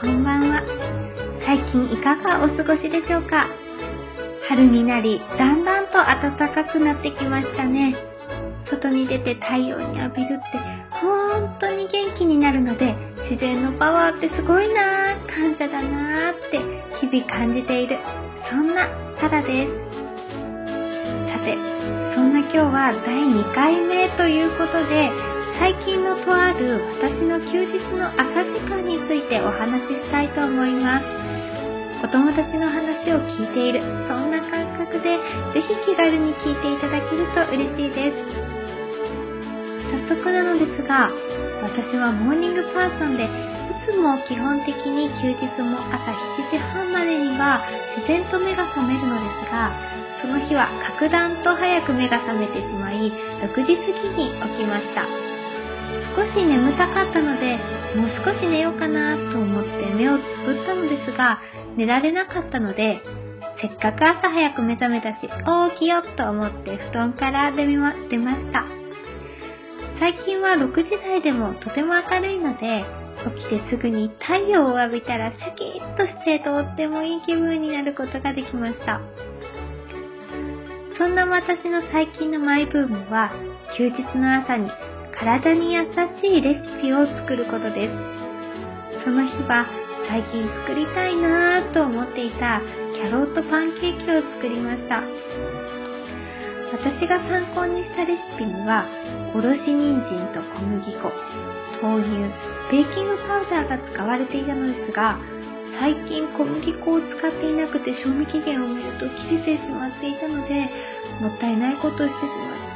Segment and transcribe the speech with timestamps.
[0.00, 0.62] こんばんは。
[1.44, 3.48] 最近いかがお過ごしでしょうか？
[4.48, 7.96] 春になり、だんだんと暖かくなってきましたね。
[8.70, 10.58] 外に出て太陽に浴びるって
[11.00, 12.94] 本当に元気になるので、
[13.28, 16.60] 自然のパワーってすごいなぁ、感謝だなぁって
[17.04, 17.98] 日々感じている、
[18.48, 18.86] そんな
[19.20, 19.72] サラです。
[21.26, 21.56] さて、
[22.14, 25.10] そんな今日は第2回目ということで、
[25.58, 31.04] 最近のとある私の休日の朝時間についてお話ししたいと思います。
[31.98, 35.18] お友達の話を聞いている、そんな感覚で、
[35.52, 38.22] ぜひ気軽に聞いていただけると嬉しいです。
[40.06, 41.10] 早速なのですが、
[41.60, 43.28] 私はモーニングパーソンで、い
[43.82, 47.66] つも基本的に休日も朝7時半までには
[47.96, 49.74] 自然と目が覚めるのですが、
[50.22, 53.10] その日は格段と早く目が覚めてしまい、
[53.42, 55.27] 6時過ぎに起きました。
[56.18, 57.56] 少し眠たかったので、
[57.94, 61.38] もう少し寝ようかなと思って目をつぶったのですが、
[61.76, 63.00] 寝られなかったので、
[63.62, 68.66] せっかく朝早く目覚めたし、起きよと思って布団から出ま出ました。
[70.00, 72.84] 最近は6時台でもとても明るいので、
[73.38, 79.00] 起きてすぐに太陽を浴びたらシャキッとしてとってもいい気分になることができました。
[80.98, 83.30] そんな私の最近のマイブームは、
[83.76, 84.68] 休日の朝に
[85.18, 87.94] 体に優しいレシピを作ることです。
[89.04, 89.66] その日は
[90.08, 92.62] 最近作りたいなぁと思っていた
[92.94, 95.02] キャロットパンケーキを作りました。
[96.70, 98.86] 私が参考にしたレシピには、
[99.34, 101.10] おろし人参と小麦粉、
[101.82, 102.10] 豆乳、
[102.70, 105.18] ベーキングパウダーが使われていたのですが、
[105.80, 110.70] 最近小麦粉を使っていなくて賞味期限を見ると切れてしまっていたので、
[111.20, 112.14] もったいないことをしてし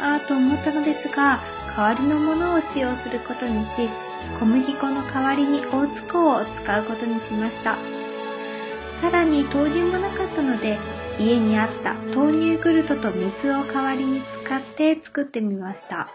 [0.00, 1.40] まったと思ったのですが、
[1.76, 3.90] 代わりのものを使用することにし、
[4.38, 7.76] 小麦粉の代わりに大津粉を使うことにしました。
[9.02, 10.78] さらに豆乳もなかったので、
[11.18, 16.08] 家にあった豆乳グルトと水を代わりに使って作ってみました。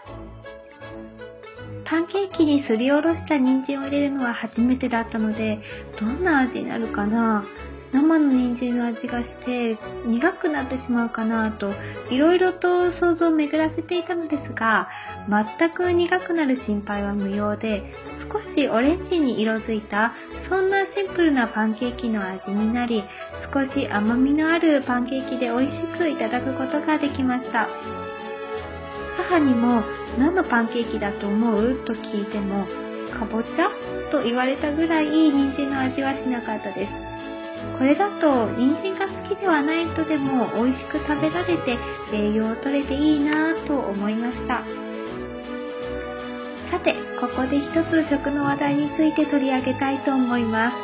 [1.84, 5.60] パンケーキにすりおろした人参を入れるのは初めてだったので、
[6.00, 7.44] どんな味になるかな？
[7.92, 11.72] 生の人参の味がして苦くなってしまうかなと
[12.10, 14.88] いろいろと想像を巡らせていたのですが
[15.28, 17.82] 全く苦くなる心配は無用で
[18.32, 20.12] 少しオレンジに色づいた
[20.48, 23.02] そんなシンプルなパンケーキの味になり
[23.52, 27.68] 少し甘みのあるパンケーキで美味しくいただくことができました。
[29.16, 29.82] 母にも
[30.18, 31.84] 何のパンケーキだと思う？
[31.84, 32.66] と聞いても
[33.12, 33.68] かぼちゃ？
[34.10, 37.09] と言われたぐらい人参の味はしなかったです。
[37.80, 41.78] これだと人参が好きではない人でも美味しく食べられて
[42.12, 44.62] 栄養をとれていいなぁと思いました。
[46.70, 50.76] さて、ここで一つ食の話題について取り上げたいと思います。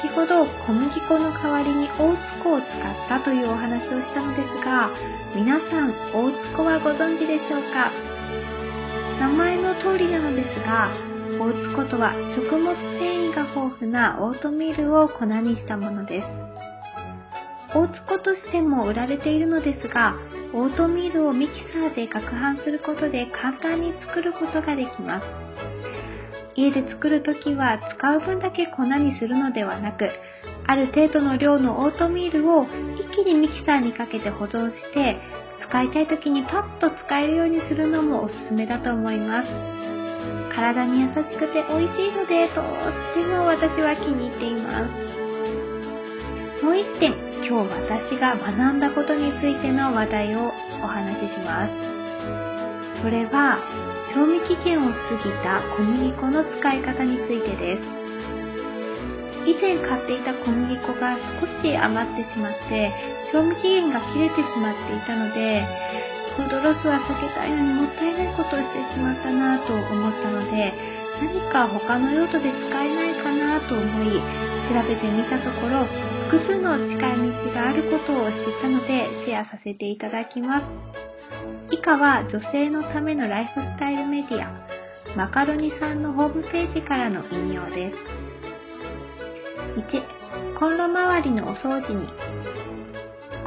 [0.00, 2.70] 先ほど小麦粉の代わりに大津粉を使っ
[3.10, 4.88] たというお話をしたのですが、
[5.36, 7.92] 皆さん大津粉はご存知でしょうか？
[9.20, 10.88] 名前の通りなのですが、
[11.28, 16.26] オーツ粉とは食物繊維が豊富なオートミールを粉にしたものです。
[17.76, 20.16] オーツ粉としても売られているのですが、
[20.54, 25.26] オートミールをミキサーで攪拌することで簡単に作ることができます。
[26.56, 30.08] 家で作るときは使う分だけ粉にするのではなく、
[30.66, 35.20] ある程度の量のオートミールを一気にミキサーにかけて保存して、
[35.68, 39.87] 使いたいときにパッと使えるようにするのもおすすめだと思います。
[40.58, 42.64] 体に優しくて美味しいので、とっ
[43.14, 44.90] ても私は気に入っています。
[46.64, 47.14] もう一点、
[47.46, 50.50] 今日私が学んだことについての話題を
[50.82, 51.70] お話しします。
[53.02, 53.62] それは、
[54.12, 57.82] 賞味期限を過ぎた小麦粉の使い方についてです。
[59.46, 62.90] 以前買っていた小麦粉が少し余ってしまって、
[63.30, 65.62] 賞味期限が切れてしまっていたので、
[66.38, 70.70] フードロスは避けたいのにもったいないことをしてしまったなと思ったので、
[71.18, 74.22] 何か他の用途で使えないかなと思い、
[74.70, 75.82] 調べてみたところ、
[76.30, 80.64] 複数の近い道があることを知ったので、シェアさせていただきます。
[81.74, 84.46] 以下は女性のためのライフスタイルメディア、
[85.16, 87.96] マカロニさんのホームページからの引用です。
[89.74, 92.06] 1、コンロ周りのお掃除に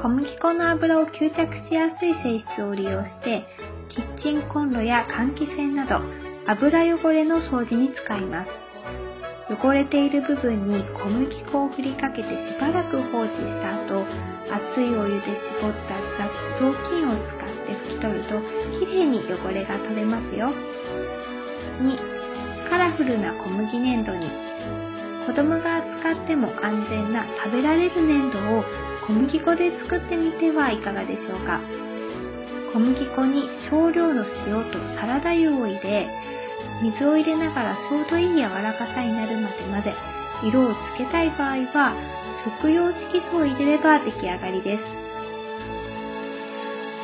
[0.01, 3.45] 小麦粉の油を吸着しやすい性質を利用して、
[3.89, 6.01] キッチンコンロや換気扇など
[6.47, 8.49] 油汚れの掃除に使います。
[9.53, 14.01] 汚れている部分に小麦粉を振りかけてしばらく放置した後、
[14.49, 18.41] 熱いお湯で絞った雑巾を使って拭き取ると、
[18.79, 20.49] きれいに汚れが取れますよ。
[21.77, 24.31] 2、カラフルな小麦粘土に
[25.27, 28.63] 子供が使っても安全な食べられる粘土を
[29.11, 31.59] 小麦粉で作ってみてはいかがでしょうか。
[32.71, 36.07] 小麦粉に少量の塩とサラダ油を入れ、
[36.81, 39.93] 水を入れながらちょうどいい柔らかさになるまで混ぜ、
[40.47, 41.93] 色をつけたい場合は
[42.61, 44.83] 食用色素を入れれば出来上がりです。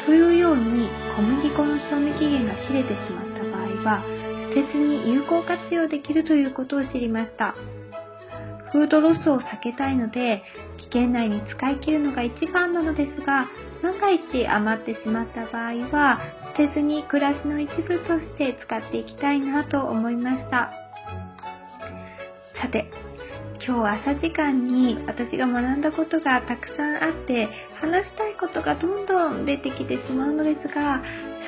[0.05, 0.87] というように
[1.17, 4.01] 小麦粉の賞味期限が切れてしまった場合は
[4.55, 7.53] 捨てずに有効活用できるということを知りました。
[8.71, 10.43] フードロスを避けたいので
[10.77, 13.47] 期限内に使い切るのが一番なのですが
[13.81, 16.19] 万が一余ってしまった場合は
[16.57, 20.71] 捨てずに暮らしの一部として使っていきたいなと思いました。
[22.59, 22.89] さて、
[23.65, 27.47] 今日朝時間に私が学んだことがたくさんあって
[27.81, 31.01] 話したいことがどんどん出てきてしまうのですが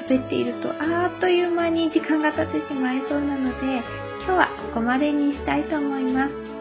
[0.08, 3.82] 喋っているとあっという間に時間が経ってしまいそうなので
[4.26, 6.59] 今日はここまでにしたいと思います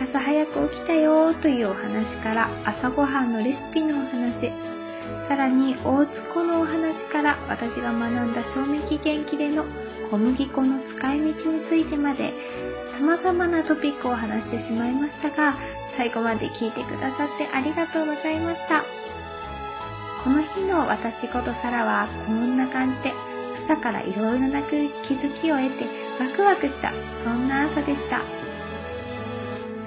[0.00, 4.52] 朝早く起きたよというお話から朝ごはんのレシピのお話
[5.28, 9.64] さらに大津湖のお話から私が学んだ賞味期限切れの
[10.10, 11.34] 小麦粉の使い道に
[11.68, 12.32] ついてまで
[12.98, 15.54] 様々なトピックを話してしまいましたが、
[15.96, 18.84] 最後まで聞いてくださってありがとうございました。
[20.24, 23.12] この日の私ことサラはこんな感じで
[23.68, 25.86] 朝からいろいろな気づきを得て
[26.18, 26.90] ワクワクした
[27.22, 28.47] そんな朝でした。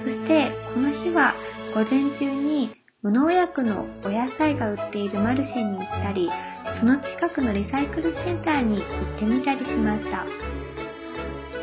[0.02, 1.34] そしてこの日は
[1.74, 6.30] 午前中に無農薬のお野菜が売っているマルシェに行ったり、
[6.78, 10.24] その近くのリサイクルセンターに行ってみたりしました。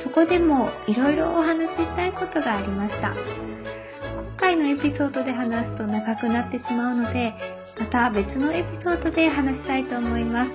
[0.03, 3.11] そこでもいろいろお話ししたいことがありました。
[3.11, 7.33] 今回のエピソードで話すと長くなってしまうので、
[7.79, 10.51] また別のエピソードで話したいと思います。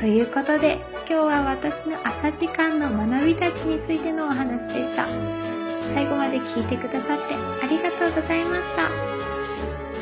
[0.00, 0.78] ということで、
[1.08, 5.47] 今日は私の朝時間の学びたちについてのお話でした。
[5.94, 8.90] 最後まで聞いてくださってありがとうございました。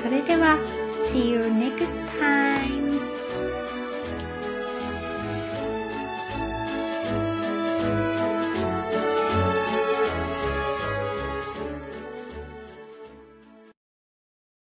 [0.02, 0.58] それでは、
[1.12, 1.86] See you next
[2.20, 2.95] time!